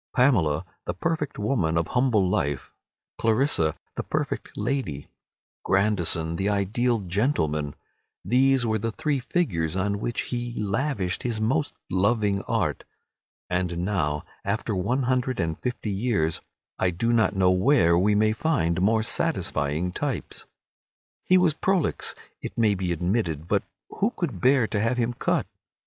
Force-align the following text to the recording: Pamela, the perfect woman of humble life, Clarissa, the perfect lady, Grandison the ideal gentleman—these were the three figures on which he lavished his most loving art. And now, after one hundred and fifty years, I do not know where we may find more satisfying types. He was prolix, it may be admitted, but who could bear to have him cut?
Pamela, 0.15 0.65
the 0.85 0.95
perfect 0.95 1.37
woman 1.37 1.77
of 1.77 1.89
humble 1.89 2.27
life, 2.27 2.71
Clarissa, 3.19 3.75
the 3.95 4.01
perfect 4.01 4.57
lady, 4.57 5.09
Grandison 5.63 6.37
the 6.37 6.49
ideal 6.49 7.01
gentleman—these 7.01 8.65
were 8.65 8.79
the 8.79 8.91
three 8.91 9.19
figures 9.19 9.75
on 9.75 9.99
which 9.99 10.21
he 10.21 10.55
lavished 10.59 11.21
his 11.21 11.39
most 11.39 11.75
loving 11.91 12.41
art. 12.45 12.83
And 13.47 13.85
now, 13.85 14.25
after 14.43 14.73
one 14.75 15.03
hundred 15.03 15.39
and 15.39 15.59
fifty 15.59 15.91
years, 15.91 16.41
I 16.79 16.89
do 16.89 17.13
not 17.13 17.35
know 17.35 17.51
where 17.51 17.95
we 17.95 18.15
may 18.15 18.33
find 18.33 18.81
more 18.81 19.03
satisfying 19.03 19.91
types. 19.91 20.45
He 21.25 21.37
was 21.37 21.53
prolix, 21.53 22.15
it 22.41 22.57
may 22.57 22.73
be 22.73 22.91
admitted, 22.91 23.47
but 23.47 23.61
who 23.91 24.09
could 24.17 24.41
bear 24.41 24.65
to 24.65 24.79
have 24.81 24.97
him 24.97 25.13
cut? 25.13 25.45